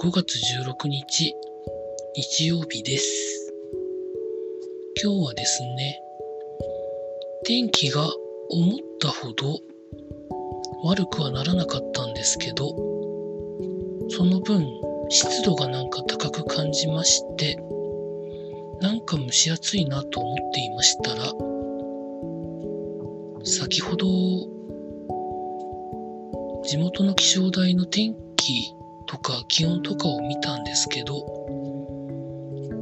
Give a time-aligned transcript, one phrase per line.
[0.00, 1.34] 5月16日、
[2.14, 3.52] 日曜日です。
[5.02, 6.00] 今日はですね、
[7.44, 8.06] 天気が
[8.50, 9.58] 思ったほど
[10.84, 12.74] 悪くはならなかったんですけど、
[14.08, 14.66] その分
[15.08, 17.56] 湿度がなんか高く感じまして、
[18.80, 21.32] なんか蒸し暑いなと思っていましたら、
[23.44, 24.06] 先ほど
[26.64, 28.75] 地元の気象台の天気
[29.06, 31.24] とか気温とかを見たんですけど、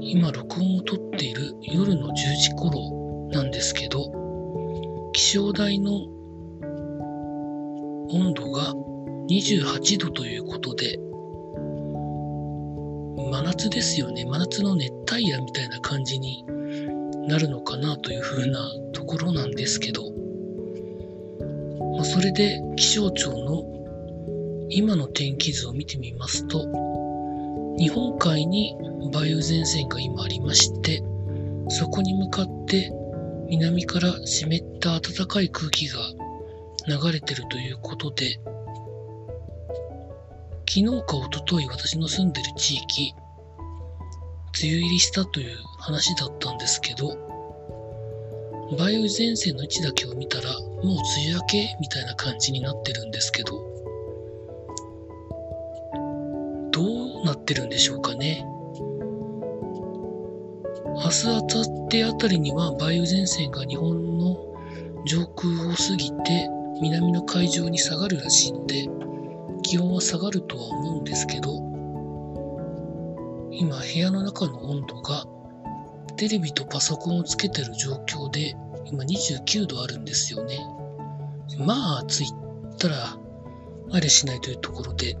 [0.00, 4.12] 今録音を撮っている夜の10時頃なんですけど、
[5.12, 5.90] 気象台の
[8.10, 8.74] 温度が
[9.28, 10.98] 28度ということで、
[13.30, 14.24] 真夏ですよね。
[14.24, 16.44] 真夏の熱帯夜みたいな感じに
[17.26, 18.60] なるのかなというふうな
[18.94, 20.02] ところなんですけど、
[21.96, 23.77] まあ、それで気象庁の
[24.70, 26.66] 今の天気図を見てみますと、
[27.78, 28.76] 日本海に
[29.14, 31.02] 梅雨前線が今ありまして、
[31.68, 32.92] そこに向かって
[33.48, 35.98] 南から湿った暖かい空気が
[36.86, 38.40] 流れてるということで、
[40.68, 43.14] 昨日か一昨日私の住んでる地域、
[44.62, 47.16] 梅雨入りしたという話だったんですけど、
[48.72, 53.67] 梅雨前線の位置だけを見たら、もう梅雨明けみたいな感じになってるんですけど、ど
[57.48, 58.44] ってるんでしょうかね。
[60.96, 64.36] 明日、明後日あたりには梅雨前線が日本の
[65.06, 66.50] 上空を過ぎて
[66.82, 68.90] 南の海上に下がるらしいので、
[69.62, 71.56] 気温は下がるとは思うんですけど、
[73.50, 75.24] 今部屋の中の温度が
[76.16, 78.54] テレビとパソコンをつけてる状況で
[78.84, 80.58] 今29度あるんですよね。
[81.58, 82.96] まあ暑いったら
[83.90, 85.16] あれしないというところで、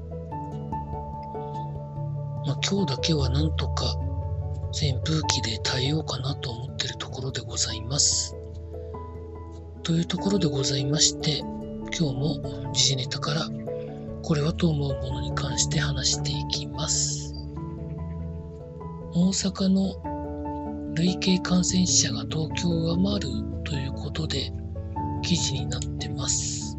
[2.48, 3.84] まあ、今日だけはなんとか
[4.70, 8.34] 扇風機で耐えようかなと思ってるところでございます。
[9.82, 13.42] というところでございまして、今日も時事ネタから
[14.22, 17.34] これはと思うものに関して話していきます。
[19.12, 23.28] 大阪の累計感染者が東京を上回る
[23.64, 24.50] ということで
[25.22, 26.78] 記事になってます。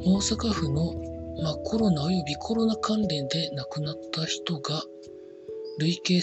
[0.00, 1.05] 大阪府の、
[1.42, 4.82] まあ、コロナ及びコロナ関連で亡くなった人が
[5.78, 6.20] 累計1958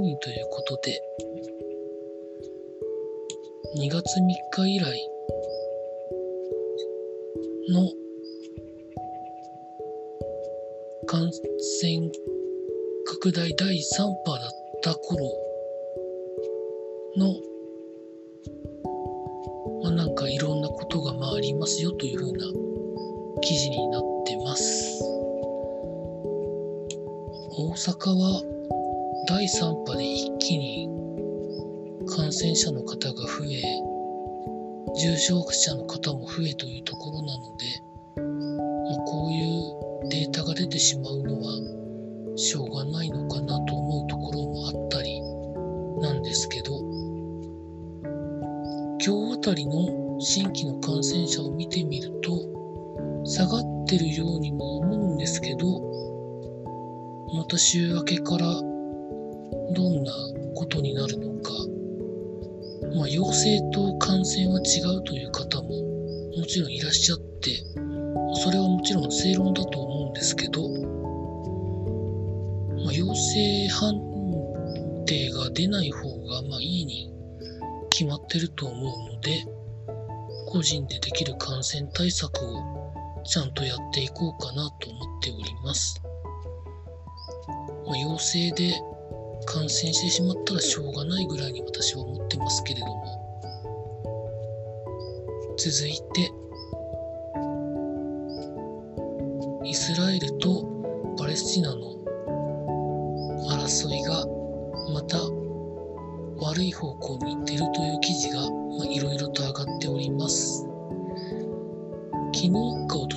[0.00, 1.00] 人ということで
[3.78, 5.08] 2月3日以来
[7.68, 7.90] の
[11.06, 12.10] 感染
[13.04, 14.50] 拡大第3波だっ
[14.82, 15.30] た頃
[17.16, 17.34] の、
[19.82, 22.65] まあ、なんかいろんなことがまあありますよというふうな
[23.46, 25.00] 記事になってます。
[27.56, 28.42] 大阪は
[29.28, 30.88] 第3波で一気に
[32.08, 33.62] 感染者の方が増え、
[35.00, 37.66] 重症者の方も増えというところなので、
[39.06, 45.22] こういうデータが出てしまうのはしょうがないのかなと思うところもあったり
[46.00, 46.80] なんですけど、
[49.06, 52.55] 今日あたりの新規の感染者を見てみると、
[53.26, 55.80] 下がってるようにも思うんですけど、
[57.34, 60.12] また週明けからどんな
[60.54, 61.50] ことになるのか、
[62.96, 65.68] まあ、陽性と感染は違うという方も
[66.36, 67.50] もちろんいらっしゃって、
[68.42, 70.68] それはもちろん正論だと思うんですけど、
[72.84, 73.94] まあ、陽性判
[75.06, 77.12] 定が出ない方がまあいいに
[77.90, 79.44] 決まってると思うので、
[80.48, 82.85] 個人でできる感染対策を
[83.26, 86.00] ちゃんとやっていこうかなと思っております。
[87.86, 88.74] まあ、陽性で
[89.46, 93.26] 感染してしまったらしょうがないぐらいに私は思ってますけれども。
[95.58, 96.30] 続いて、
[99.64, 100.64] イスラエルと
[101.18, 101.96] パレスチナの
[103.48, 104.26] 争いが
[104.92, 105.18] また
[106.38, 108.55] 悪い方向に行っているという記事が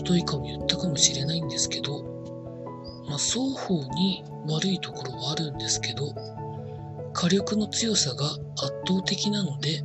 [0.09, 2.03] か一昨日かも言ったかもしれないんですけど、
[3.07, 6.13] まあ、双方に悪いところはあるんですけど、
[7.13, 8.39] 火力の強さが圧
[8.87, 9.83] 倒的なので、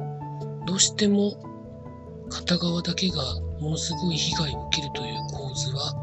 [0.67, 1.35] どうしても
[2.31, 3.23] 片側だけが
[3.61, 5.95] ものすごい被害を受けるという構図は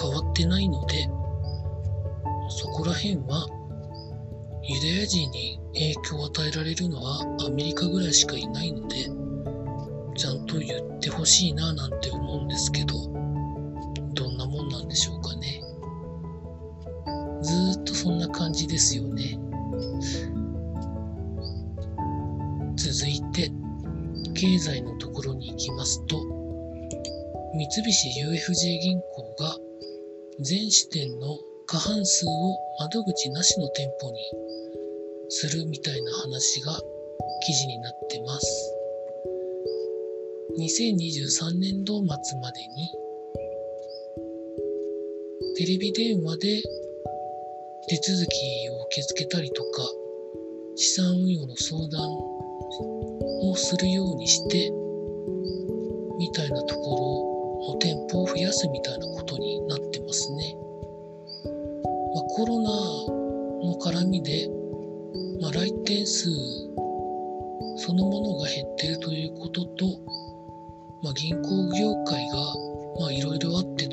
[0.00, 1.08] 変わってないので、
[2.48, 3.48] そこら辺は
[4.62, 8.96] ユダヤ人に影響を与えられるのはアメリカぐらいしかいないので、
[10.16, 13.15] ちゃんと言ってほしいななんて思うんですけ、ど
[14.68, 15.62] なんでしょうかね。
[17.42, 19.38] ずっとそんな感じですよね。
[22.76, 23.50] 続いて、
[24.34, 26.18] 経済のところに行きますと、
[27.54, 29.56] 三菱 UFJ 銀行が
[30.40, 34.18] 全支店の過半数を窓口なしの店舗に
[35.30, 36.78] するみたいな話が
[37.46, 38.72] 記事になってます。
[40.58, 42.90] 2023年度末までに
[45.56, 46.62] テレビ電話で
[47.88, 49.82] 手続きを受け付けたりとか
[50.76, 52.10] 資産運用の相談
[53.42, 54.70] をするようにして
[56.18, 60.56] みたいなところの店舗を増やすみたいなことになってますね。
[62.14, 62.70] まあ、コロナ
[63.68, 64.48] の絡みで、
[65.42, 66.30] まあ、来店数
[67.76, 69.86] そのものが減っているということと、
[71.02, 73.86] まあ、銀行業界がいろいろあって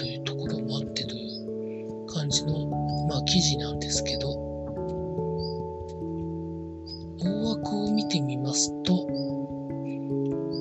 [3.33, 4.29] 記事なんですけど
[7.19, 9.07] 大枠を見てみますと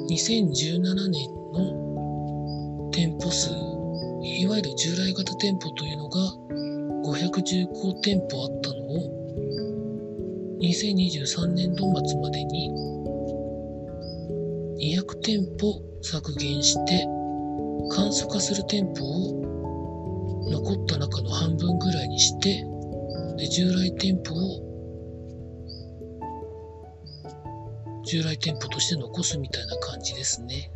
[0.09, 0.81] 2017
[1.11, 3.51] 年の店舗数
[4.23, 6.19] いわゆる従来型店舗というのが
[7.05, 12.71] 515店舗あったのを2023年度末までに
[14.81, 17.07] 200店舗削減して
[17.95, 19.42] 簡素化する店舗を
[20.50, 22.65] 残った中の半分ぐらいにして
[23.37, 24.73] で従来店舗を
[28.05, 30.71] 従来店舗として残すみたいな感じですね。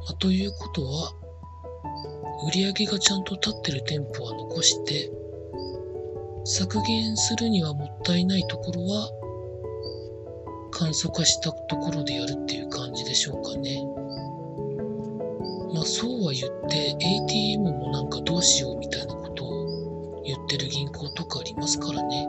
[0.00, 1.12] まあ、ということは
[2.48, 5.10] 売り上げがちゃんと立ってる店舗は残して
[6.44, 9.10] 削減するにはもったいないところは
[10.70, 13.97] 簡素化したところでやるっていう感じでしょうかね。
[15.88, 22.26] そうは言って ATM もなんかどうしようみたいなことを言ってる銀行とかありますからね。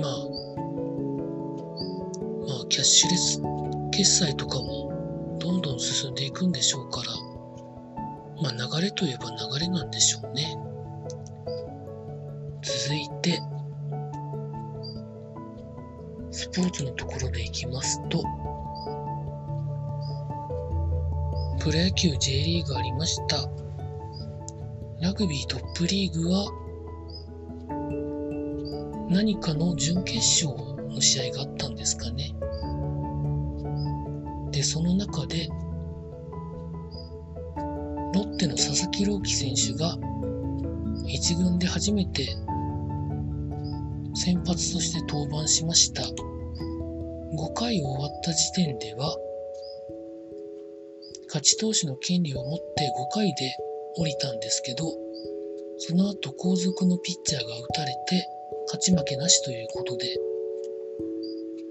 [0.00, 0.12] まあ、
[2.48, 3.40] まあキャッシュレス
[3.92, 7.12] 決済とかもどんどん進んでいくんでしょうから、
[8.42, 10.56] まあ流れといえば流れなんでしょうね。
[12.62, 13.40] 続いて、
[16.32, 18.24] スポーツのところでいきますと、
[21.62, 23.36] プロ野球 J リーグありました。
[25.00, 26.50] ラグビートップリーグは、
[29.08, 30.48] 何かの準決勝
[30.88, 32.34] の試合があったんですかね。
[34.50, 35.48] で、その中で、
[38.12, 39.96] ロッテの佐々木朗希選手が
[41.06, 42.26] 一軍で初めて
[44.14, 46.02] 先発として登板しました。
[46.02, 49.16] 5回終わった時点では、
[51.32, 53.56] 勝ち投手の権利を持って5回で
[53.96, 54.84] 降りたんですけど、
[55.78, 58.28] その後後続のピッチャーが打たれて、
[58.66, 60.14] 勝ち負けなしということで、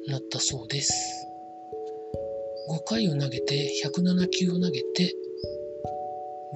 [0.07, 0.91] なったそうです。
[2.71, 5.13] 5回を投げて、107球を投げて、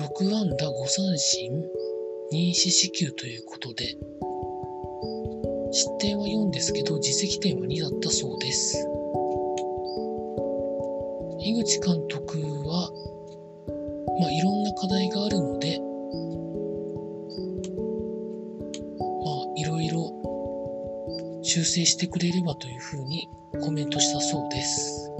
[0.01, 1.63] 6安打5三振、
[2.33, 3.85] 2四死球ということで、
[5.71, 8.94] 失点は4ですけど、実績点は2だったそうです。
[11.47, 12.89] 井口監督は、
[14.19, 15.79] まあ、いろんな課題があるので、
[19.23, 20.11] まあ、いろいろ
[21.43, 23.29] 修正してくれればというふうに
[23.61, 25.11] コメントしたそうです。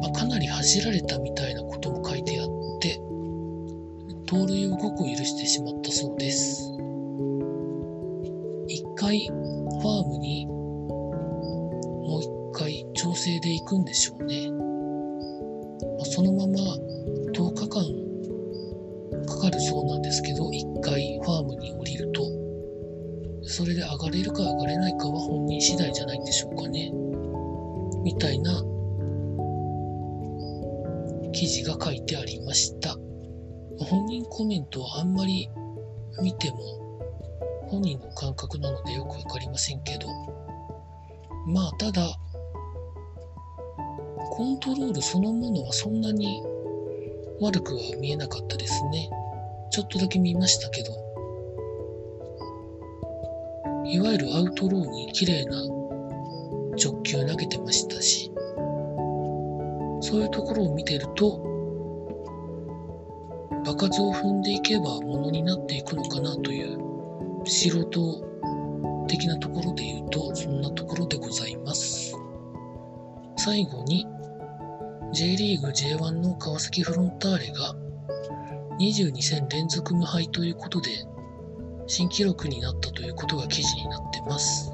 [0.00, 2.48] まあ、かなり走られたみたいなことも書いてあっ
[2.80, 3.00] て、
[4.26, 6.72] 盗塁を5個許してしまったそうです。
[8.68, 10.57] 一回ファームに
[13.18, 14.50] 整で行くんでしょうね。
[14.50, 16.54] まあ、そのまま
[17.32, 22.22] 10日間かかるそうなんですけど、一回ファームに降りると、
[23.42, 26.90] それで上がれるか上がれないかは本人次第じゃないんでしょうかね。
[28.02, 28.62] みたいな
[31.32, 32.96] 記事が書いてありました。
[33.84, 35.48] 本人コメントはあんまり
[36.20, 36.56] 見ても
[37.68, 40.08] 本人の感覚なのでよくわかりませんけど
[41.46, 42.08] まあただ
[44.38, 46.40] コントロールそのものはそんなに
[47.40, 49.10] 悪くは見えなかったですね。
[49.72, 50.92] ちょっとだけ見ましたけど。
[53.84, 55.56] いわゆるアウトローに綺麗な
[56.80, 58.30] 直球投げてましたし。
[60.02, 61.40] そういうところを見てると
[63.64, 66.78] 場数を踏んでいけばものになっていくのかなという
[67.44, 72.14] 素人的なところで言うと、そんなところでございます。
[73.36, 74.06] 最後に、
[75.12, 77.74] J リーグ J1 の川崎フロンターレが
[78.78, 80.90] 22戦連続無敗ということで、
[81.86, 84.70] 新記録になったということが記事になってます。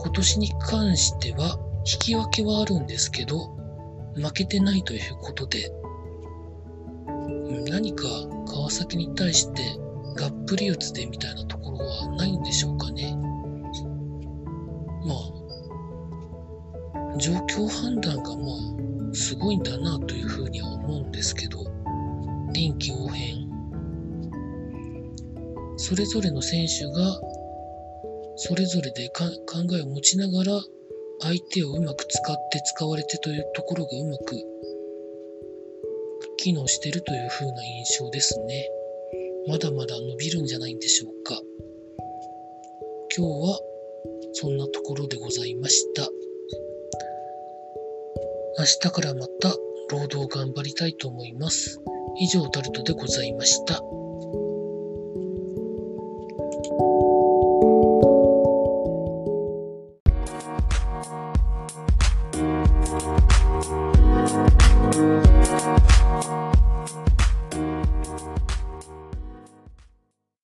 [0.00, 3.56] 今年に関しては、引き分けはあるんですけど、
[4.16, 5.72] 負けてないということで、
[7.70, 8.04] 何か
[8.46, 9.62] 川崎に対して
[10.16, 13.16] がっぷり四つでみたいなところはないんでしょうかね。
[15.04, 15.14] ま
[17.14, 18.75] あ、状況判断がまあ、
[19.16, 21.64] すごいんだなというふうには思うんですけど、
[22.52, 23.48] 臨機応変。
[25.78, 27.20] それぞれの選手が、
[28.36, 29.24] それぞれで考
[29.78, 30.60] えを持ちながら、
[31.20, 34.36] 相手をうまく使って使われてというところがうまく
[36.36, 38.68] 機能してるという風な印象ですね。
[39.48, 41.40] まだまだ伸びるんじゃないんでしょうか。
[43.16, 43.60] 今日は
[44.34, 46.06] そんなところでございました。
[48.58, 49.50] 明日からまた
[49.90, 51.78] 労働頑張りたいと思います。
[52.18, 53.80] 以上タルトでございました。